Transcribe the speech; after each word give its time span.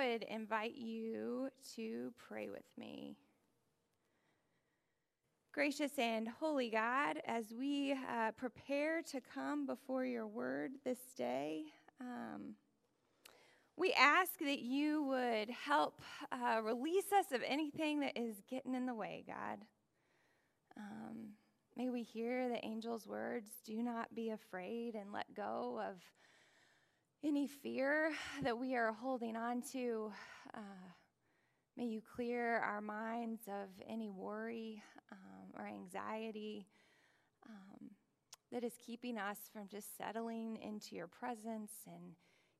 Would 0.00 0.22
invite 0.22 0.76
you 0.76 1.50
to 1.76 2.10
pray 2.16 2.48
with 2.48 2.64
me. 2.78 3.16
Gracious 5.52 5.98
and 5.98 6.26
holy 6.26 6.70
God, 6.70 7.20
as 7.26 7.52
we 7.52 7.92
uh, 7.92 8.30
prepare 8.30 9.02
to 9.02 9.20
come 9.34 9.66
before 9.66 10.06
your 10.06 10.26
word 10.26 10.70
this 10.86 11.00
day, 11.18 11.64
um, 12.00 12.54
we 13.76 13.92
ask 13.92 14.38
that 14.38 14.60
you 14.60 15.02
would 15.02 15.50
help 15.50 16.00
uh, 16.32 16.62
release 16.62 17.12
us 17.12 17.26
of 17.32 17.42
anything 17.46 18.00
that 18.00 18.16
is 18.18 18.36
getting 18.48 18.74
in 18.74 18.86
the 18.86 18.94
way, 18.94 19.22
God. 19.26 19.58
Um, 20.78 21.32
may 21.76 21.90
we 21.90 22.02
hear 22.02 22.48
the 22.48 22.64
angel's 22.64 23.06
words 23.06 23.50
do 23.66 23.82
not 23.82 24.14
be 24.14 24.30
afraid 24.30 24.94
and 24.94 25.12
let 25.12 25.34
go 25.34 25.78
of 25.86 25.96
any 27.22 27.46
fear 27.46 28.12
that 28.42 28.56
we 28.56 28.74
are 28.74 28.92
holding 28.92 29.36
on 29.36 29.62
to. 29.72 30.10
Uh, 30.54 30.88
may 31.76 31.84
you 31.84 32.00
clear 32.00 32.58
our 32.58 32.80
minds 32.80 33.42
of 33.46 33.68
any 33.86 34.08
worry 34.08 34.82
um, 35.12 35.50
or 35.58 35.66
anxiety 35.66 36.66
um, 37.46 37.90
that 38.52 38.64
is 38.64 38.72
keeping 38.84 39.18
us 39.18 39.36
from 39.52 39.68
just 39.68 39.96
settling 39.98 40.56
into 40.62 40.96
your 40.96 41.06
presence 41.06 41.72
and 41.86 42.14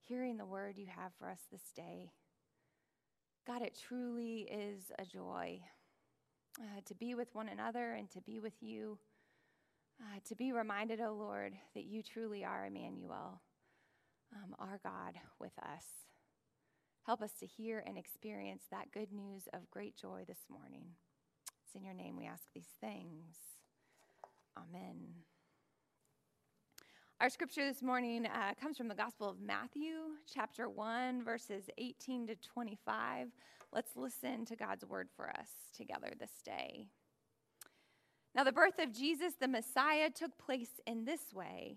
hearing 0.04 0.36
the 0.36 0.44
word 0.44 0.76
you 0.76 0.86
have 0.86 1.12
for 1.18 1.28
us 1.28 1.40
this 1.50 1.72
day. 1.74 2.10
God, 3.46 3.62
it 3.62 3.78
truly 3.88 4.46
is 4.50 4.92
a 4.98 5.06
joy 5.06 5.60
uh, 6.60 6.80
to 6.84 6.94
be 6.94 7.14
with 7.14 7.34
one 7.34 7.48
another 7.48 7.94
and 7.94 8.10
to 8.10 8.20
be 8.20 8.38
with 8.38 8.62
you, 8.62 8.98
uh, 10.02 10.20
to 10.28 10.34
be 10.34 10.52
reminded, 10.52 11.00
O 11.00 11.08
oh 11.08 11.14
Lord, 11.14 11.54
that 11.74 11.84
you 11.84 12.02
truly 12.02 12.44
are 12.44 12.66
Emmanuel 12.66 13.40
um, 14.34 14.54
our 14.58 14.80
God 14.82 15.14
with 15.38 15.58
us. 15.58 15.84
Help 17.04 17.22
us 17.22 17.32
to 17.40 17.46
hear 17.46 17.82
and 17.86 17.96
experience 17.96 18.64
that 18.70 18.92
good 18.92 19.12
news 19.12 19.48
of 19.52 19.70
great 19.70 19.96
joy 19.96 20.22
this 20.26 20.46
morning. 20.50 20.86
It's 21.64 21.74
in 21.74 21.84
your 21.84 21.94
name 21.94 22.16
we 22.16 22.26
ask 22.26 22.44
these 22.54 22.74
things. 22.80 23.36
Amen. 24.56 25.14
Our 27.20 27.28
scripture 27.28 27.66
this 27.66 27.82
morning 27.82 28.26
uh, 28.26 28.54
comes 28.60 28.78
from 28.78 28.88
the 28.88 28.94
Gospel 28.94 29.28
of 29.28 29.40
Matthew, 29.40 29.92
chapter 30.32 30.68
1, 30.68 31.22
verses 31.22 31.64
18 31.76 32.28
to 32.28 32.34
25. 32.36 33.28
Let's 33.72 33.94
listen 33.94 34.46
to 34.46 34.56
God's 34.56 34.84
word 34.86 35.08
for 35.14 35.28
us 35.28 35.48
together 35.76 36.12
this 36.18 36.30
day. 36.44 36.86
Now, 38.34 38.44
the 38.44 38.52
birth 38.52 38.78
of 38.78 38.92
Jesus, 38.92 39.34
the 39.40 39.48
Messiah, 39.48 40.08
took 40.08 40.38
place 40.38 40.80
in 40.86 41.04
this 41.04 41.20
way. 41.34 41.76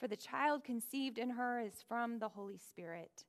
for 0.00 0.08
the 0.08 0.16
child 0.16 0.64
conceived 0.64 1.18
in 1.18 1.30
her 1.30 1.60
is 1.60 1.84
from 1.86 2.18
the 2.18 2.30
Holy 2.30 2.56
Spirit. 2.56 3.24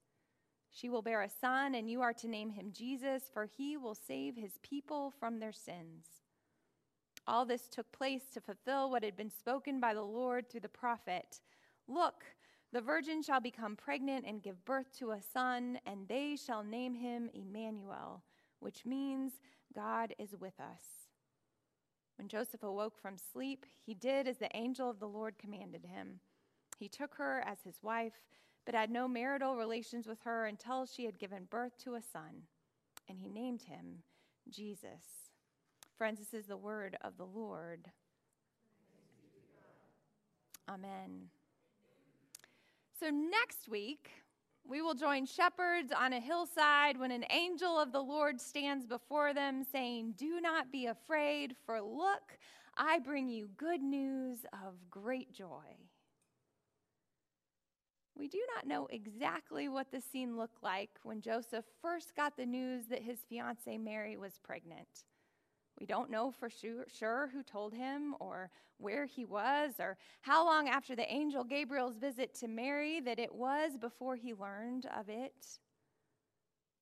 She 0.72 0.88
will 0.88 1.02
bear 1.02 1.22
a 1.22 1.30
son, 1.30 1.76
and 1.76 1.90
you 1.90 2.02
are 2.02 2.14
to 2.14 2.30
name 2.30 2.50
him 2.50 2.72
Jesus, 2.72 3.24
for 3.34 3.46
he 3.46 3.76
will 3.76 3.94
save 3.94 4.38
his 4.38 4.54
people 4.64 5.12
from 5.20 5.40
their 5.40 5.52
sins. 5.52 6.06
All 7.28 7.46
this 7.46 7.68
took 7.68 7.92
place 7.92 8.24
to 8.34 8.42
fulfill 8.42 8.90
what 8.90 9.04
had 9.04 9.18
been 9.18 9.30
spoken 9.30 9.82
by 9.82 9.94
the 9.94 10.02
Lord 10.02 10.50
through 10.50 10.62
the 10.62 10.70
prophet 10.70 11.42
Look, 11.88 12.24
the 12.72 12.80
virgin 12.80 13.22
shall 13.22 13.42
become 13.42 13.76
pregnant 13.76 14.26
and 14.26 14.42
give 14.42 14.64
birth 14.64 14.98
to 15.00 15.12
a 15.12 15.22
son, 15.22 15.78
and 15.86 16.08
they 16.08 16.38
shall 16.38 16.64
name 16.64 16.96
him 16.96 17.30
Emmanuel, 17.34 18.24
which 18.60 18.86
means 18.86 19.34
God 19.76 20.16
is 20.18 20.36
with 20.40 20.58
us. 20.60 20.84
When 22.18 22.30
Joseph 22.30 22.64
awoke 22.64 22.98
from 22.98 23.18
sleep, 23.18 23.66
he 23.86 23.94
did 23.94 24.26
as 24.26 24.38
the 24.38 24.56
angel 24.56 24.90
of 24.90 25.00
the 25.00 25.08
Lord 25.08 25.38
commanded 25.38 25.86
him. 25.86 26.22
He 26.82 26.90
took 26.90 27.14
her 27.14 27.44
as 27.46 27.60
his 27.64 27.84
wife, 27.84 28.24
but 28.66 28.74
had 28.74 28.90
no 28.90 29.08
marital 29.08 29.56
relations 29.56 30.08
with 30.08 30.20
her 30.22 30.48
until 30.48 30.88
she 30.88 31.06
had 31.06 31.20
given 31.20 31.46
birth 31.48 31.78
to 31.84 31.94
a 31.94 32.02
son, 32.02 32.48
and 33.08 33.20
he 33.20 33.30
named 33.30 33.62
him 33.62 34.02
Jesus. 34.50 35.30
Friends, 35.96 36.18
this 36.18 36.34
is 36.34 36.48
the 36.48 36.58
word 36.58 36.98
of 37.02 37.18
the 37.18 37.26
Lord. 37.26 37.92
Amen. 40.68 41.30
So, 43.00 43.12
next 43.12 43.70
week, 43.70 44.10
we 44.68 44.82
will 44.82 44.96
join 44.96 45.28
shepherds 45.28 45.94
on 45.96 46.14
a 46.14 46.20
hillside 46.20 46.98
when 46.98 47.12
an 47.12 47.26
angel 47.30 47.80
of 47.80 47.92
the 47.92 48.02
Lord 48.02 48.42
stands 48.42 48.88
before 48.88 49.36
them, 49.36 49.64
saying, 49.72 50.16
Do 50.18 50.42
not 50.42 50.72
be 50.72 50.88
afraid, 50.88 51.56
for 51.64 51.80
look, 51.80 52.40
I 52.76 52.98
bring 52.98 53.30
you 53.30 53.50
good 53.56 53.84
news 53.84 54.40
of 54.52 54.90
great 54.90 55.32
joy. 55.32 55.78
We 58.22 58.28
do 58.28 58.44
not 58.56 58.68
know 58.68 58.88
exactly 58.92 59.68
what 59.68 59.92
the 59.92 60.00
scene 60.00 60.38
looked 60.38 60.62
like 60.62 60.92
when 61.02 61.22
Joseph 61.22 61.66
first 61.82 62.16
got 62.16 62.38
the 62.38 62.46
news 62.46 62.86
that 62.86 63.02
his 63.02 63.18
fiancee 63.28 63.80
Mary 63.80 64.16
was 64.16 64.38
pregnant. 64.44 65.06
We 65.80 65.88
don't 65.88 66.12
know 66.12 66.30
for 66.30 66.48
sure, 66.48 67.32
who 67.34 67.42
told 67.42 67.74
him 67.74 68.14
or 68.20 68.52
where 68.78 69.08
he 69.08 69.26
was 69.26 69.72
or 69.80 69.98
how 70.22 70.46
long 70.46 70.70
after 70.70 70.96
the 70.96 71.12
angel 71.12 71.44
Gabriel's 71.44 71.98
visit 71.98 72.36
to 72.36 72.48
Mary 72.48 73.00
that 73.00 73.18
it 73.18 73.34
was 73.34 73.72
before 73.76 74.16
he 74.16 74.36
learned 74.36 74.86
of 74.96 75.10
it. 75.10 75.58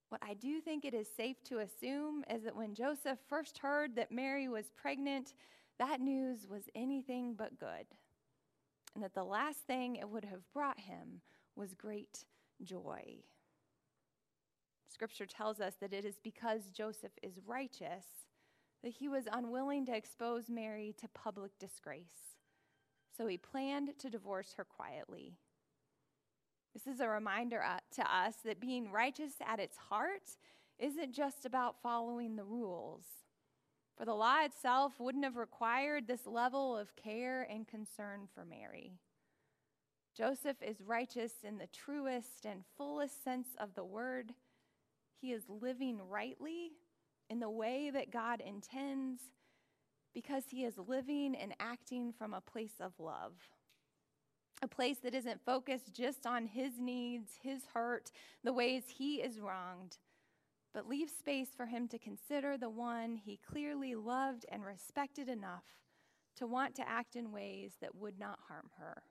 What 0.10 0.22
I 0.22 0.34
do 0.34 0.60
think 0.60 0.84
it 0.84 0.94
is 0.94 1.08
safe 1.08 1.42
to 1.46 1.60
assume 1.60 2.26
is 2.30 2.44
that 2.44 2.56
when 2.58 2.76
Joseph 2.76 3.20
first 3.30 3.60
heard 3.60 3.96
that 3.96 4.12
Mary 4.12 4.50
was 4.50 4.72
pregnant, 4.76 5.36
that 5.78 6.02
news 6.02 6.50
was 6.50 6.64
anything 6.76 7.34
but 7.34 7.58
good 7.58 7.86
and 8.96 9.04
that 9.04 9.14
the 9.14 9.24
last 9.24 9.60
thing 9.60 9.96
it 9.96 10.10
would 10.10 10.26
have 10.26 10.52
brought 10.54 10.80
him 10.80 11.22
was 11.56 11.74
great 11.74 12.26
joy. 12.64 13.24
Scripture 14.92 15.26
tells 15.26 15.60
us 15.60 15.76
that 15.80 15.94
it 15.94 16.04
is 16.06 16.20
because 16.22 16.70
Joseph 16.74 17.14
is 17.22 17.40
righteous 17.46 18.06
that 18.84 18.94
he 18.94 19.08
was 19.08 19.26
unwilling 19.32 19.86
to 19.86 19.96
expose 19.96 20.50
Mary 20.50 20.96
to 21.00 21.08
public 21.10 21.52
disgrace. 21.60 22.38
So 23.18 23.28
he 23.28 23.38
planned 23.38 24.00
to 24.00 24.10
divorce 24.10 24.54
her 24.58 24.64
quietly. 24.64 25.34
This 26.74 26.88
is 26.88 27.02
a 27.02 27.10
reminder 27.10 27.62
uh, 27.62 27.80
to 27.96 28.16
us 28.16 28.36
that 28.46 28.62
being 28.62 28.92
righteous 28.92 29.34
at 29.46 29.60
its 29.60 29.76
heart 29.76 30.38
isn't 30.78 31.14
just 31.14 31.46
about 31.46 31.82
following 31.82 32.36
the 32.36 32.44
rules. 32.44 33.04
For 34.00 34.06
the 34.06 34.14
law 34.14 34.46
itself 34.46 34.94
wouldn't 34.98 35.26
have 35.26 35.36
required 35.36 36.08
this 36.08 36.26
level 36.26 36.78
of 36.78 36.96
care 36.96 37.46
and 37.52 37.68
concern 37.68 38.30
for 38.34 38.46
Mary. 38.46 38.94
Joseph 40.16 40.56
is 40.62 40.80
righteous 40.80 41.34
in 41.44 41.58
the 41.58 41.68
truest 41.68 42.46
and 42.46 42.64
fullest 42.78 43.22
sense 43.22 43.50
of 43.60 43.76
the 43.76 43.84
word. 43.84 44.32
He 45.20 45.34
is 45.34 45.44
living 45.50 46.00
rightly 46.10 46.72
in 47.30 47.42
the 47.42 47.50
way 47.50 47.90
that 47.90 48.10
God 48.10 48.42
intends 48.42 49.20
because 50.14 50.46
he 50.50 50.64
is 50.64 50.78
living 50.78 51.36
and 51.36 51.54
acting 51.60 52.14
from 52.14 52.34
a 52.34 52.40
place 52.40 52.80
of 52.80 52.94
love. 53.00 53.34
A 54.62 54.68
place 54.68 55.00
that 55.04 55.14
isn't 55.14 55.46
focused 55.46 55.94
just 55.94 56.26
on 56.26 56.48
his 56.48 56.80
needs, 56.80 57.32
his 57.44 57.64
hurt, 57.74 58.12
the 58.46 58.54
ways 58.54 58.84
he 58.98 59.16
is 59.16 59.42
wronged, 59.42 59.98
but 60.74 60.88
leave 60.88 61.10
space 61.10 61.50
for 61.56 61.66
him 61.66 61.88
to 61.88 61.98
consider 61.98 62.58
the 62.58 62.70
one 62.70 63.16
he 63.16 63.38
clearly 63.38 63.96
loved 63.96 64.46
and 64.52 64.64
respected 64.64 65.28
enough 65.28 65.64
to 66.38 66.48
want 66.48 66.76
to 66.76 66.88
act 66.88 67.16
in 67.16 67.32
ways 67.32 67.74
that 67.82 67.96
would 67.96 68.20
not 68.20 68.40
harm 68.48 68.70
her. 68.78 69.04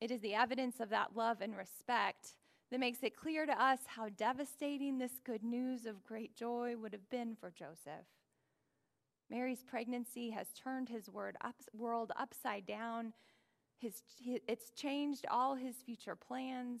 It 0.00 0.10
is 0.10 0.20
the 0.20 0.34
evidence 0.34 0.80
of 0.80 0.90
that 0.90 1.16
love 1.16 1.40
and 1.40 1.56
respect 1.56 2.36
that 2.70 2.80
makes 2.80 3.02
it 3.02 3.16
clear 3.16 3.46
to 3.46 3.62
us 3.62 3.80
how 3.86 4.08
devastating 4.08 4.98
this 4.98 5.20
good 5.24 5.42
news 5.42 5.86
of 5.86 6.04
great 6.04 6.36
joy 6.36 6.76
would 6.76 6.92
have 6.92 7.08
been 7.10 7.34
for 7.34 7.50
Joseph. 7.50 8.06
Mary's 9.30 9.62
pregnancy 9.62 10.30
has 10.30 10.48
turned 10.52 10.88
his 10.88 11.08
up, 11.40 11.54
world 11.72 12.12
upside 12.18 12.66
down. 12.66 13.12
His, 13.78 14.02
it's 14.24 14.70
changed 14.70 15.26
all 15.30 15.54
his 15.54 15.76
future 15.76 16.16
plans 16.16 16.80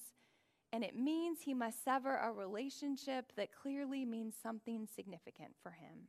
and 0.72 0.84
it 0.84 0.96
means 0.96 1.40
he 1.40 1.54
must 1.54 1.84
sever 1.84 2.16
a 2.16 2.32
relationship 2.32 3.32
that 3.36 3.54
clearly 3.54 4.04
means 4.04 4.34
something 4.42 4.86
significant 4.94 5.54
for 5.62 5.70
him. 5.70 6.08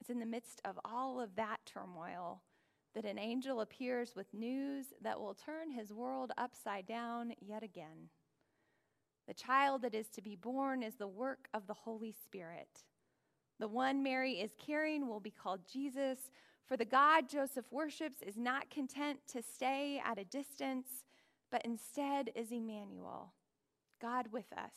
It's 0.00 0.10
in 0.10 0.20
the 0.20 0.26
midst 0.26 0.60
of 0.64 0.78
all 0.84 1.20
of 1.20 1.36
that 1.36 1.60
turmoil 1.66 2.42
that 2.94 3.04
an 3.04 3.18
angel 3.18 3.60
appears 3.60 4.14
with 4.14 4.32
news 4.32 4.86
that 5.02 5.18
will 5.18 5.34
turn 5.34 5.70
his 5.70 5.92
world 5.92 6.32
upside 6.38 6.86
down 6.86 7.32
yet 7.40 7.62
again. 7.62 8.08
The 9.26 9.34
child 9.34 9.82
that 9.82 9.94
is 9.94 10.08
to 10.08 10.22
be 10.22 10.36
born 10.36 10.82
is 10.82 10.96
the 10.96 11.08
work 11.08 11.48
of 11.54 11.66
the 11.66 11.74
Holy 11.74 12.12
Spirit. 12.12 12.84
The 13.58 13.68
one 13.68 14.02
Mary 14.02 14.34
is 14.34 14.50
carrying 14.58 15.08
will 15.08 15.20
be 15.20 15.30
called 15.30 15.60
Jesus, 15.70 16.18
for 16.66 16.76
the 16.76 16.84
God 16.84 17.28
Joseph 17.28 17.66
worships 17.70 18.18
is 18.20 18.36
not 18.36 18.70
content 18.70 19.20
to 19.28 19.42
stay 19.42 20.00
at 20.04 20.18
a 20.18 20.24
distance, 20.24 21.03
but 21.54 21.64
instead 21.64 22.32
is 22.34 22.50
Emmanuel, 22.50 23.32
God 24.02 24.26
with 24.32 24.52
us, 24.56 24.74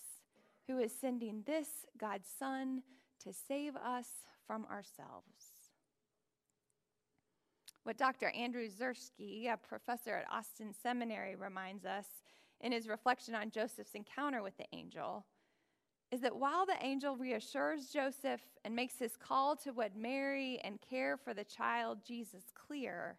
who 0.68 0.78
is 0.78 0.92
sending 0.94 1.42
this 1.44 1.68
God's 1.98 2.30
Son 2.38 2.84
to 3.24 3.34
save 3.34 3.76
us 3.76 4.06
from 4.46 4.64
ourselves. 4.66 5.56
What 7.82 7.98
Dr. 7.98 8.30
Andrew 8.30 8.70
Zersky, 8.70 9.52
a 9.52 9.58
professor 9.58 10.18
at 10.18 10.32
Austin 10.32 10.72
Seminary, 10.72 11.36
reminds 11.36 11.84
us 11.84 12.06
in 12.62 12.72
his 12.72 12.88
reflection 12.88 13.34
on 13.34 13.50
Joseph's 13.50 13.96
encounter 13.96 14.44
with 14.44 14.56
the 14.58 14.68
angel 14.72 15.26
is 16.12 16.22
that 16.22 16.38
while 16.38 16.68
the 16.68 16.78
angel 16.86 17.18
reassures 17.18 17.88
Joseph 17.88 18.42
and 18.64 18.76
makes 18.76 19.00
his 19.00 19.18
call 19.18 19.56
to 19.56 19.72
wed 19.72 19.96
Mary 19.96 20.62
and 20.64 20.78
care 20.88 21.18
for 21.18 21.34
the 21.34 21.44
child 21.44 22.06
Jesus 22.06 22.44
clear, 22.54 23.18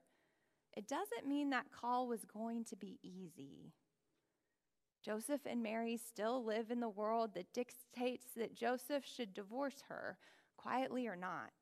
it 0.76 0.87
doesn't 0.88 1.29
mean 1.29 1.50
that 1.50 1.73
call 1.73 2.06
was 2.06 2.25
going 2.25 2.65
to 2.67 2.76
be 2.76 2.99
easy. 3.03 3.73
Joseph 5.05 5.43
and 5.47 5.62
Mary 5.62 5.97
still 5.97 6.44
live 6.44 6.70
in 6.70 6.81
the 6.81 6.88
world 6.88 7.35
that 7.35 7.53
dictates 7.53 8.26
that 8.37 8.56
Joseph 8.56 9.05
should 9.05 9.32
divorce 9.32 9.82
her, 9.88 10.19
quietly 10.56 11.06
or 11.06 11.17
not. 11.17 11.53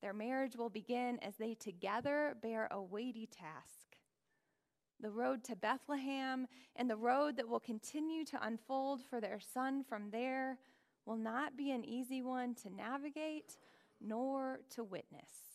Their 0.00 0.12
marriage 0.12 0.56
will 0.56 0.70
begin 0.70 1.18
as 1.20 1.36
they 1.36 1.54
together 1.54 2.36
bear 2.40 2.68
a 2.70 2.82
weighty 2.82 3.26
task 3.26 3.82
the 5.02 5.10
road 5.10 5.42
to 5.44 5.56
Bethlehem, 5.56 6.46
and 6.76 6.88
the 6.88 6.96
road 6.96 7.36
that 7.36 7.48
will 7.48 7.60
continue 7.60 8.24
to 8.24 8.46
unfold 8.46 9.02
for 9.02 9.20
their 9.20 9.40
son 9.40 9.82
from 9.82 10.10
there 10.10 10.58
will 11.04 11.16
not 11.16 11.56
be 11.56 11.72
an 11.72 11.84
easy 11.84 12.22
one 12.22 12.54
to 12.54 12.70
navigate 12.70 13.58
nor 14.00 14.60
to 14.70 14.84
witness. 14.84 15.51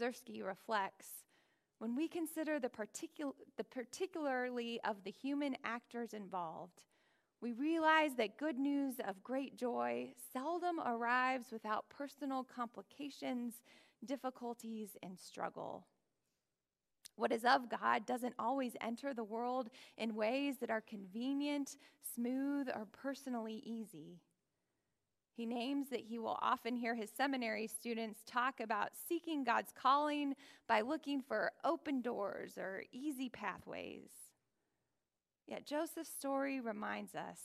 Zursky 0.00 0.44
reflects 0.44 1.08
when 1.78 1.94
we 1.94 2.08
consider 2.08 2.58
the, 2.58 2.68
particu- 2.68 3.34
the 3.56 3.64
particularly 3.64 4.80
of 4.84 5.04
the 5.04 5.10
human 5.10 5.56
actors 5.64 6.12
involved, 6.12 6.82
we 7.40 7.52
realize 7.52 8.14
that 8.16 8.36
good 8.36 8.58
news 8.58 8.96
of 9.06 9.22
great 9.22 9.56
joy 9.56 10.12
seldom 10.32 10.80
arrives 10.84 11.46
without 11.52 11.88
personal 11.88 12.42
complications, 12.42 13.54
difficulties, 14.04 14.96
and 15.04 15.16
struggle. 15.18 15.86
What 17.14 17.32
is 17.32 17.44
of 17.44 17.68
God 17.68 18.06
doesn't 18.06 18.34
always 18.38 18.72
enter 18.80 19.14
the 19.14 19.24
world 19.24 19.70
in 19.96 20.16
ways 20.16 20.56
that 20.60 20.70
are 20.70 20.80
convenient, 20.80 21.76
smooth, 22.14 22.68
or 22.68 22.86
personally 22.90 23.62
easy. 23.64 24.20
He 25.38 25.46
names 25.46 25.86
that 25.90 26.00
he 26.00 26.18
will 26.18 26.36
often 26.42 26.74
hear 26.74 26.96
his 26.96 27.10
seminary 27.16 27.68
students 27.68 28.24
talk 28.26 28.58
about 28.58 28.90
seeking 29.08 29.44
God's 29.44 29.70
calling 29.72 30.34
by 30.66 30.80
looking 30.80 31.22
for 31.22 31.52
open 31.62 32.02
doors 32.02 32.58
or 32.58 32.82
easy 32.90 33.28
pathways. 33.28 34.10
Yet 35.46 35.64
Joseph's 35.64 36.10
story 36.10 36.58
reminds 36.58 37.14
us 37.14 37.38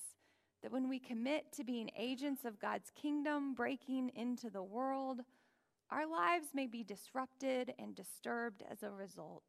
that 0.64 0.72
when 0.72 0.90
we 0.90 0.98
commit 0.98 1.52
to 1.52 1.64
being 1.64 1.92
agents 1.96 2.46
of 2.46 2.60
God's 2.60 2.90
kingdom 3.00 3.54
breaking 3.54 4.10
into 4.16 4.50
the 4.50 4.64
world, 4.64 5.20
our 5.92 6.08
lives 6.08 6.48
may 6.52 6.66
be 6.66 6.84
disrupted 6.84 7.76
and 7.78 7.94
disturbed 7.94 8.64
as 8.72 8.82
a 8.82 8.90
result. 8.90 9.44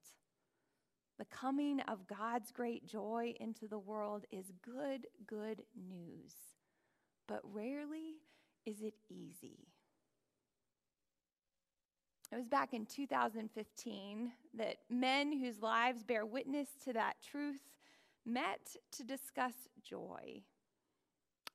The 1.18 1.24
coming 1.24 1.80
of 1.88 2.06
God's 2.06 2.52
great 2.52 2.86
joy 2.86 3.32
into 3.40 3.68
the 3.68 3.78
world 3.78 4.26
is 4.30 4.52
good, 4.62 5.06
good 5.26 5.62
news, 5.74 6.34
but 7.26 7.40
rarely 7.42 8.16
is 8.66 8.82
it 8.82 8.94
easy. 9.08 9.68
It 12.32 12.36
was 12.36 12.48
back 12.48 12.72
in 12.72 12.86
2015 12.86 14.32
that 14.54 14.76
men 14.90 15.32
whose 15.38 15.60
lives 15.60 16.02
bear 16.02 16.26
witness 16.26 16.68
to 16.84 16.92
that 16.92 17.16
truth 17.22 17.60
met 18.26 18.74
to 18.92 19.04
discuss 19.04 19.54
joy. 19.88 20.42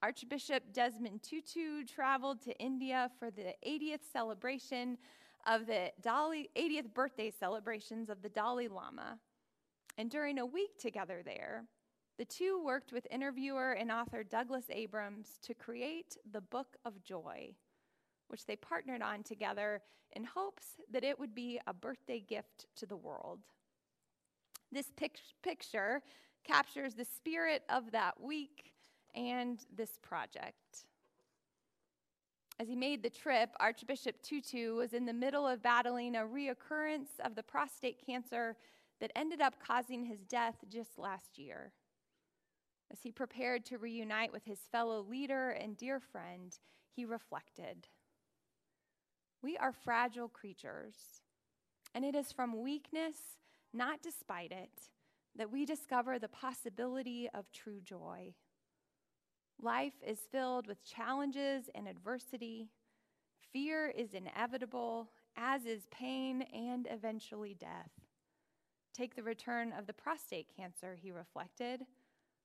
Archbishop 0.02 0.72
Desmond 0.72 1.22
Tutu 1.22 1.84
traveled 1.84 2.42
to 2.44 2.58
India 2.58 3.12
for 3.20 3.30
the 3.30 3.54
80th 3.68 4.04
celebration 4.14 4.98
of 5.46 5.66
the 5.66 5.92
Dalai, 6.02 6.50
80th 6.56 6.94
birthday 6.94 7.32
celebrations 7.38 8.10
of 8.10 8.22
the 8.22 8.30
Dalai 8.30 8.70
Lama. 8.70 9.20
And 9.98 10.10
during 10.10 10.40
a 10.40 10.46
week 10.46 10.78
together 10.80 11.22
there, 11.26 11.66
the 12.20 12.26
two 12.26 12.62
worked 12.62 12.92
with 12.92 13.08
interviewer 13.10 13.72
and 13.72 13.90
author 13.90 14.24
Douglas 14.24 14.66
Abrams 14.70 15.40
to 15.42 15.54
create 15.54 16.18
the 16.34 16.42
Book 16.42 16.76
of 16.84 17.02
Joy, 17.02 17.56
which 18.28 18.46
they 18.46 18.58
partnered 18.58 19.02
on 19.02 19.24
together 19.24 19.82
in 20.12 20.26
hopes 20.26 20.66
that 20.92 21.06
it 21.06 21.18
would 21.18 21.34
be 21.34 21.62
a 21.66 21.74
birthday 21.74 22.20
gift 22.20 22.66
to 22.76 22.86
the 22.86 22.98
world. 22.98 23.40
This 24.70 24.92
pic- 24.98 25.22
picture 25.42 26.02
captures 26.44 26.94
the 26.94 27.06
spirit 27.06 27.64
of 27.70 27.90
that 27.92 28.22
week 28.22 28.74
and 29.16 29.64
this 29.74 29.98
project. 30.02 30.88
As 32.60 32.68
he 32.68 32.76
made 32.76 33.02
the 33.02 33.10
trip, 33.10 33.52
Archbishop 33.62 34.22
Tutu 34.22 34.76
was 34.76 34.92
in 34.92 35.06
the 35.06 35.14
middle 35.14 35.48
of 35.48 35.64
battling 35.64 36.18
a 36.18 36.24
reoccurrence 36.24 37.18
of 37.24 37.36
the 37.36 37.44
prostate 37.44 38.06
cancer 38.06 38.58
that 39.00 39.14
ended 39.16 39.40
up 39.40 39.56
causing 39.66 40.04
his 40.04 40.20
death 40.26 40.58
just 40.70 41.00
last 41.00 41.40
year. 41.40 41.72
As 42.92 43.00
he 43.04 43.12
prepared 43.12 43.66
to 43.66 43.78
reunite 43.78 44.32
with 44.32 44.46
his 44.46 44.60
fellow 44.72 45.02
leader 45.02 45.52
and 45.52 45.78
dear 45.78 46.00
friend, 46.00 46.58
he 46.96 47.06
reflected 47.06 47.88
We 49.42 49.58
are 49.58 49.72
fragile 49.72 50.28
creatures, 50.28 51.22
and 51.94 52.04
it 52.04 52.16
is 52.16 52.32
from 52.32 52.62
weakness, 52.62 53.18
not 53.74 54.02
despite 54.02 54.52
it, 54.52 54.90
that 55.36 55.52
we 55.52 55.66
discover 55.66 56.18
the 56.18 56.28
possibility 56.28 57.30
of 57.34 57.52
true 57.52 57.80
joy. 57.80 58.34
Life 59.62 60.02
is 60.06 60.20
filled 60.32 60.68
with 60.68 60.84
challenges 60.84 61.70
and 61.76 61.88
adversity. 61.88 62.70
Fear 63.54 63.90
is 63.90 64.14
inevitable, 64.14 65.12
as 65.38 65.66
is 65.66 65.88
pain 65.92 66.42
and 66.54 66.88
eventually 66.90 67.54
death. 67.54 67.92
Take 68.94 69.16
the 69.16 69.24
return 69.24 69.74
of 69.78 69.86
the 69.86 69.94
prostate 69.94 70.48
cancer, 70.56 70.98
he 71.00 71.12
reflected. 71.12 71.82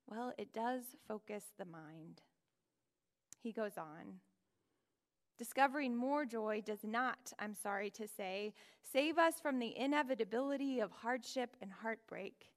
Well, 0.07 0.33
it 0.39 0.53
does 0.53 0.83
focus 1.09 1.45
the 1.59 1.65
mind. 1.65 2.21
He 3.43 3.53
goes 3.53 3.79
on. 3.79 4.21
Discovering 5.37 5.97
more 5.97 6.25
joy 6.25 6.63
does 6.65 6.85
not, 6.85 7.33
I'm 7.39 7.55
sorry 7.55 7.91
to 7.91 8.07
say, 8.07 8.53
save 8.93 9.19
us 9.19 9.41
from 9.41 9.59
the 9.59 9.77
inevitability 9.77 10.81
of 10.81 10.93
hardship 10.93 11.57
and 11.61 11.73
heartbreak. 11.73 12.51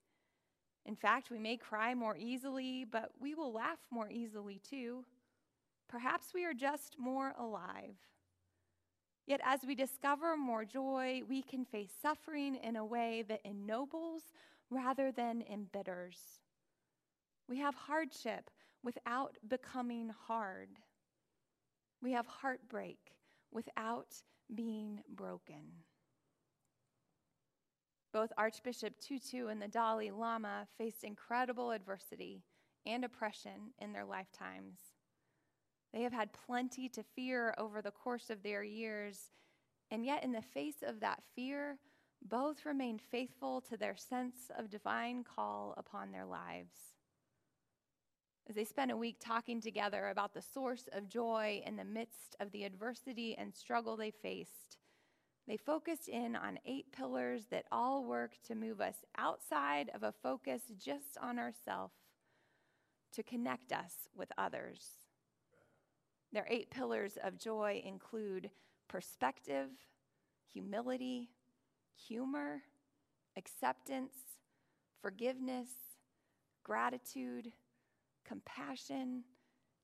In 0.86 0.96
fact, 0.96 1.32
we 1.32 1.40
may 1.40 1.58
cry 1.58 1.96
more 1.96 2.16
easily, 2.16 2.86
but 2.90 3.12
we 3.20 3.34
will 3.34 3.52
laugh 3.52 3.80
more 3.90 4.10
easily 4.10 4.60
too. 4.60 5.04
Perhaps 5.90 6.34
we 6.34 6.46
are 6.46 6.54
just 6.54 6.98
more 7.00 7.34
alive. 7.40 7.96
Yet, 9.26 9.42
as 9.44 9.62
we 9.68 9.76
discover 9.76 10.38
more 10.38 10.64
joy, 10.64 11.22
we 11.28 11.42
can 11.42 11.66
face 11.66 11.92
suffering 12.02 12.56
in 12.56 12.78
a 12.78 12.86
way 12.86 13.26
that 13.28 13.42
ennobles 13.44 14.24
rather 14.70 15.12
than 15.12 15.44
embitters. 15.52 16.40
We 17.48 17.58
have 17.60 17.76
hardship 17.76 18.50
without 18.84 19.38
becoming 19.48 20.12
hard. 20.28 20.70
We 22.02 22.12
have 22.12 22.28
heartbreak 22.28 23.00
without 23.52 24.16
being 24.54 25.02
broken. 25.10 25.64
Both 28.14 28.34
Archbishop 28.38 29.00
Tutu 29.00 29.48
and 29.48 29.62
the 29.62 29.68
Dalai 29.68 30.12
Lama 30.12 30.68
faced 30.78 31.04
incredible 31.04 31.72
adversity 31.72 32.44
and 32.86 33.04
oppression 33.04 33.74
in 33.80 33.94
their 33.94 34.06
lifetimes. 34.06 34.80
They 35.94 36.02
have 36.04 36.14
had 36.14 36.34
plenty 36.34 36.90
to 36.90 37.04
fear 37.04 37.54
over 37.58 37.82
the 37.82 37.92
course 37.92 38.30
of 38.30 38.44
their 38.44 38.64
years, 38.64 39.32
and 39.90 40.06
yet, 40.06 40.24
in 40.24 40.32
the 40.32 40.42
face 40.42 40.84
of 40.86 41.00
that 41.00 41.24
fear, 41.36 41.80
both 42.22 42.66
remained 42.66 43.02
faithful 43.02 43.62
to 43.62 43.78
their 43.78 43.96
sense 43.96 44.52
of 44.58 44.70
divine 44.70 45.24
call 45.24 45.74
upon 45.78 46.12
their 46.12 46.26
lives. 46.26 46.97
As 48.50 48.56
they 48.56 48.64
spent 48.64 48.92
a 48.92 48.98
week 48.98 49.18
talking 49.20 49.60
together 49.60 50.08
about 50.08 50.34
the 50.34 50.42
source 50.42 50.88
of 50.94 51.10
joy 51.10 51.62
in 51.66 51.76
the 51.76 51.84
midst 51.84 52.38
of 52.40 52.50
the 52.52 52.64
adversity 52.64 53.36
and 53.38 53.54
struggle 53.54 53.98
they 53.98 54.12
faced, 54.12 54.78
they 55.48 55.58
focused 55.58 56.08
in 56.08 56.34
on 56.34 56.60
eight 56.66 56.92
pillars 56.94 57.48
that 57.52 57.66
all 57.74 58.06
work 58.06 58.38
to 58.48 58.56
move 58.56 58.80
us 58.80 58.96
outside 59.18 59.92
of 59.94 60.04
a 60.04 60.14
focus 60.24 60.62
just 60.78 61.18
on 61.22 61.40
ourselves 61.40 61.94
to 63.14 63.24
connect 63.24 63.74
us 63.74 64.08
with 64.16 64.32
others. 64.38 64.92
Their 66.32 66.48
eight 66.50 66.70
pillars 66.70 67.18
of 67.22 67.38
joy 67.38 67.82
include 67.86 68.50
perspective, 68.88 69.70
humility, 70.50 71.30
humor, 71.96 72.62
acceptance, 73.36 74.14
forgiveness, 75.02 75.70
gratitude, 76.64 77.52
compassion, 78.28 79.24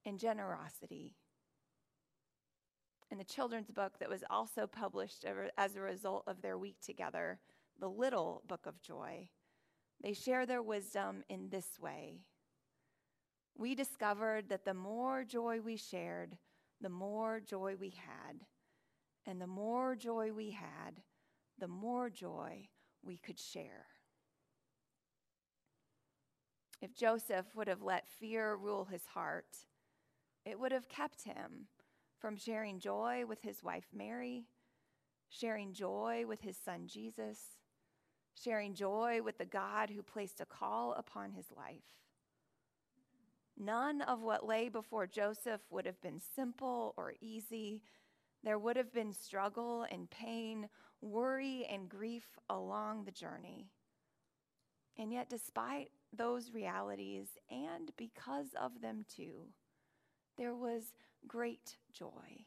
and 0.05 0.19
generosity. 0.19 1.15
In 3.09 3.17
the 3.17 3.23
children's 3.23 3.71
book 3.71 3.99
that 3.99 4.09
was 4.09 4.23
also 4.29 4.67
published 4.67 5.25
as 5.57 5.75
a 5.75 5.81
result 5.81 6.23
of 6.27 6.41
their 6.41 6.57
week 6.57 6.77
together, 6.83 7.39
The 7.79 7.87
Little 7.87 8.43
Book 8.47 8.65
of 8.65 8.81
Joy, 8.81 9.29
they 10.01 10.13
share 10.13 10.45
their 10.45 10.61
wisdom 10.61 11.23
in 11.29 11.49
this 11.49 11.79
way. 11.79 12.21
We 13.55 13.75
discovered 13.75 14.49
that 14.49 14.65
the 14.65 14.73
more 14.73 15.23
joy 15.23 15.61
we 15.61 15.77
shared, 15.77 16.37
the 16.81 16.89
more 16.89 17.39
joy 17.39 17.75
we 17.79 17.91
had. 17.91 18.41
And 19.25 19.39
the 19.39 19.47
more 19.47 19.95
joy 19.95 20.33
we 20.33 20.51
had, 20.51 21.01
the 21.59 21.67
more 21.67 22.09
joy 22.09 22.67
we 23.03 23.17
could 23.17 23.39
share. 23.39 23.85
If 26.81 26.93
Joseph 26.95 27.45
would 27.55 27.67
have 27.67 27.81
let 27.81 28.07
fear 28.07 28.55
rule 28.55 28.85
his 28.85 29.05
heart, 29.05 29.57
it 30.45 30.59
would 30.59 30.71
have 30.71 30.89
kept 30.89 31.23
him 31.23 31.67
from 32.19 32.35
sharing 32.37 32.79
joy 32.79 33.25
with 33.25 33.41
his 33.41 33.63
wife 33.63 33.87
Mary, 33.93 34.45
sharing 35.29 35.73
joy 35.73 36.25
with 36.27 36.41
his 36.41 36.57
son 36.57 36.87
Jesus, 36.87 37.39
sharing 38.35 38.73
joy 38.73 39.21
with 39.21 39.37
the 39.37 39.45
God 39.45 39.89
who 39.89 40.01
placed 40.01 40.41
a 40.41 40.45
call 40.45 40.93
upon 40.93 41.31
his 41.31 41.45
life. 41.55 41.83
None 43.57 44.01
of 44.01 44.21
what 44.21 44.45
lay 44.45 44.69
before 44.69 45.05
Joseph 45.05 45.61
would 45.69 45.85
have 45.85 46.01
been 46.01 46.19
simple 46.35 46.93
or 46.97 47.13
easy. 47.21 47.83
There 48.43 48.57
would 48.57 48.77
have 48.77 48.91
been 48.91 49.13
struggle 49.13 49.85
and 49.89 50.09
pain, 50.09 50.69
worry 51.01 51.65
and 51.69 51.87
grief 51.87 52.37
along 52.49 53.03
the 53.03 53.11
journey. 53.11 53.69
And 54.97 55.11
yet, 55.11 55.29
despite 55.29 55.89
those 56.15 56.51
realities, 56.53 57.27
and 57.49 57.91
because 57.97 58.49
of 58.59 58.81
them 58.81 59.05
too, 59.13 59.47
there 60.37 60.53
was 60.53 60.93
great 61.27 61.77
joy. 61.91 62.45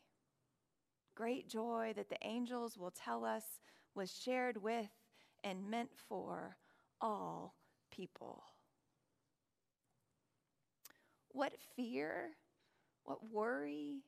Great 1.14 1.48
joy 1.48 1.92
that 1.96 2.08
the 2.08 2.18
angels 2.22 2.76
will 2.76 2.90
tell 2.92 3.24
us 3.24 3.44
was 3.94 4.12
shared 4.12 4.62
with 4.62 4.90
and 5.42 5.70
meant 5.70 5.90
for 6.08 6.56
all 7.00 7.54
people. 7.90 8.44
What 11.30 11.52
fear, 11.74 12.30
what 13.04 13.30
worry 13.30 14.02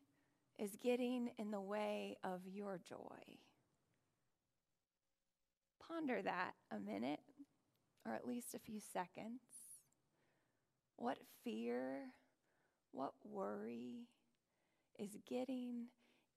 is 0.59 0.76
getting 0.83 1.30
in 1.38 1.50
the 1.50 1.61
way 1.61 2.16
of 2.25 2.40
your 2.47 2.80
joy? 2.88 3.38
Ponder 5.87 6.21
that 6.23 6.52
a 6.71 6.78
minute, 6.78 7.21
or 8.06 8.14
at 8.14 8.26
least 8.26 8.54
a 8.54 8.58
few 8.58 8.80
seconds. 8.80 9.40
What 10.96 11.18
fear, 11.44 12.12
what 12.92 13.12
worry 13.24 14.08
is 14.98 15.16
getting 15.28 15.86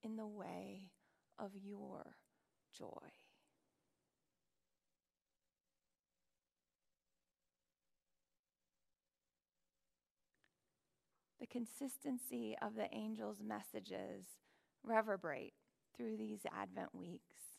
in 0.02 0.16
the 0.16 0.26
way 0.26 0.90
of 1.38 1.50
your 1.54 2.16
joy? 2.76 3.10
The 11.40 11.46
consistency 11.48 12.56
of 12.62 12.76
the 12.76 12.92
angel's 12.94 13.42
messages 13.44 14.26
reverberate 14.84 15.54
through 15.96 16.16
these 16.16 16.46
Advent 16.56 16.94
weeks. 16.94 17.58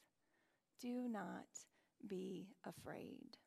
Do 0.79 1.10
not 1.10 1.48
be 2.07 2.48
afraid. 2.65 3.38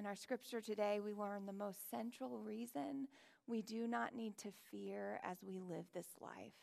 In 0.00 0.06
our 0.06 0.16
scripture 0.16 0.62
today, 0.62 0.98
we 0.98 1.12
learn 1.12 1.44
the 1.44 1.52
most 1.52 1.90
central 1.90 2.38
reason 2.38 3.06
we 3.46 3.60
do 3.60 3.86
not 3.86 4.16
need 4.16 4.38
to 4.38 4.48
fear 4.70 5.20
as 5.22 5.36
we 5.46 5.58
live 5.58 5.84
this 5.92 6.06
life. 6.22 6.54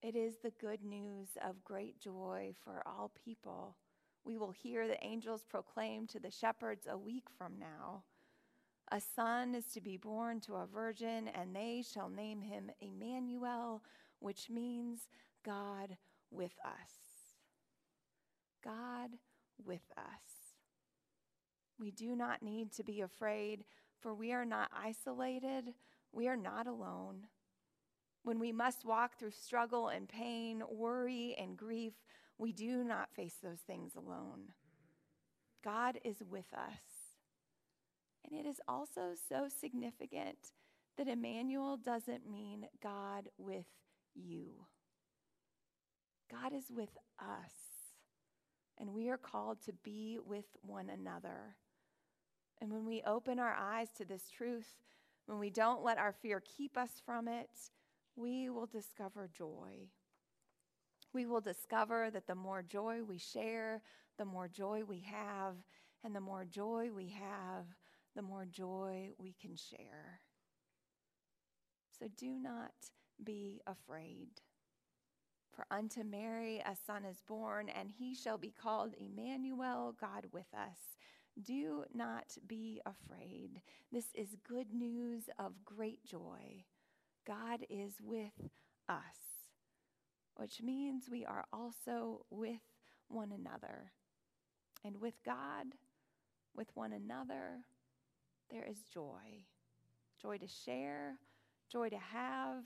It 0.00 0.14
is 0.14 0.36
the 0.36 0.52
good 0.60 0.84
news 0.84 1.30
of 1.44 1.64
great 1.64 1.98
joy 1.98 2.54
for 2.62 2.84
all 2.86 3.10
people. 3.24 3.74
We 4.24 4.36
will 4.36 4.52
hear 4.52 4.86
the 4.86 5.04
angels 5.04 5.42
proclaim 5.42 6.06
to 6.06 6.20
the 6.20 6.30
shepherds 6.30 6.86
a 6.88 6.96
week 6.96 7.24
from 7.36 7.58
now 7.58 8.04
a 8.92 9.00
son 9.00 9.56
is 9.56 9.64
to 9.72 9.80
be 9.80 9.96
born 9.96 10.40
to 10.42 10.54
a 10.54 10.66
virgin, 10.66 11.28
and 11.28 11.56
they 11.56 11.82
shall 11.82 12.10
name 12.10 12.42
him 12.42 12.70
Emmanuel, 12.80 13.82
which 14.20 14.50
means 14.50 15.08
God 15.44 15.96
with 16.30 16.52
us. 16.64 16.92
God 18.62 19.10
with 19.64 19.90
us. 19.96 20.43
We 21.78 21.90
do 21.90 22.14
not 22.14 22.42
need 22.42 22.72
to 22.72 22.84
be 22.84 23.00
afraid, 23.00 23.64
for 24.00 24.14
we 24.14 24.32
are 24.32 24.44
not 24.44 24.70
isolated, 24.74 25.74
we 26.12 26.28
are 26.28 26.36
not 26.36 26.66
alone. 26.66 27.26
When 28.22 28.38
we 28.38 28.52
must 28.52 28.84
walk 28.84 29.18
through 29.18 29.32
struggle 29.32 29.88
and 29.88 30.08
pain, 30.08 30.62
worry 30.70 31.34
and 31.38 31.56
grief, 31.56 31.92
we 32.38 32.52
do 32.52 32.84
not 32.84 33.14
face 33.14 33.36
those 33.42 33.60
things 33.66 33.92
alone. 33.96 34.52
God 35.62 35.98
is 36.04 36.22
with 36.28 36.52
us. 36.52 36.80
And 38.24 38.38
it 38.38 38.48
is 38.48 38.60
also 38.66 39.12
so 39.28 39.48
significant 39.48 40.38
that 40.96 41.08
Emmanuel 41.08 41.76
doesn't 41.76 42.30
mean 42.30 42.66
God 42.82 43.28
with 43.36 43.66
you. 44.14 44.66
God 46.30 46.52
is 46.52 46.70
with 46.70 46.96
us, 47.20 47.52
and 48.78 48.94
we 48.94 49.08
are 49.08 49.18
called 49.18 49.60
to 49.66 49.72
be 49.72 50.18
with 50.24 50.46
one 50.62 50.88
another. 50.88 51.56
And 52.60 52.72
when 52.72 52.86
we 52.86 53.02
open 53.06 53.38
our 53.38 53.54
eyes 53.54 53.88
to 53.98 54.04
this 54.04 54.30
truth, 54.30 54.76
when 55.26 55.38
we 55.38 55.50
don't 55.50 55.84
let 55.84 55.98
our 55.98 56.12
fear 56.12 56.40
keep 56.40 56.76
us 56.76 56.90
from 57.04 57.28
it, 57.28 57.50
we 58.16 58.48
will 58.50 58.66
discover 58.66 59.28
joy. 59.32 59.88
We 61.12 61.26
will 61.26 61.40
discover 61.40 62.10
that 62.10 62.26
the 62.26 62.34
more 62.34 62.62
joy 62.62 63.02
we 63.02 63.18
share, 63.18 63.82
the 64.18 64.24
more 64.24 64.48
joy 64.48 64.82
we 64.86 65.00
have, 65.00 65.56
and 66.02 66.14
the 66.14 66.20
more 66.20 66.44
joy 66.44 66.90
we 66.94 67.08
have, 67.08 67.66
the 68.14 68.22
more 68.22 68.44
joy 68.44 69.10
we 69.18 69.34
can 69.40 69.56
share. 69.56 70.20
So 71.98 72.06
do 72.16 72.38
not 72.38 72.72
be 73.22 73.60
afraid. 73.66 74.28
For 75.54 75.66
unto 75.70 76.02
Mary 76.02 76.60
a 76.66 76.76
son 76.86 77.04
is 77.04 77.22
born, 77.26 77.68
and 77.68 77.90
he 77.90 78.14
shall 78.14 78.38
be 78.38 78.50
called 78.50 78.94
Emmanuel, 78.98 79.94
God 80.00 80.26
with 80.32 80.52
us. 80.52 80.78
Do 81.42 81.84
not 81.94 82.36
be 82.46 82.80
afraid. 82.86 83.60
This 83.92 84.06
is 84.14 84.36
good 84.48 84.72
news 84.72 85.24
of 85.38 85.64
great 85.64 86.04
joy. 86.04 86.64
God 87.26 87.66
is 87.68 87.94
with 88.02 88.50
us, 88.88 89.00
which 90.36 90.62
means 90.62 91.08
we 91.10 91.24
are 91.24 91.44
also 91.52 92.24
with 92.30 92.60
one 93.08 93.32
another. 93.32 93.92
And 94.84 95.00
with 95.00 95.14
God, 95.24 95.66
with 96.54 96.68
one 96.74 96.92
another, 96.92 97.64
there 98.50 98.64
is 98.68 98.78
joy 98.92 99.44
joy 100.24 100.38
to 100.38 100.46
share, 100.46 101.18
joy 101.70 101.90
to 101.90 101.98
have, 101.98 102.64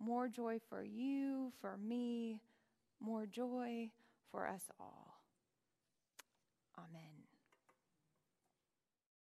more 0.00 0.28
joy 0.28 0.58
for 0.68 0.82
you, 0.82 1.52
for 1.60 1.76
me, 1.76 2.40
more 3.00 3.24
joy 3.24 3.88
for 4.32 4.48
us 4.48 4.62
all. 4.80 5.20
Amen. 6.76 7.11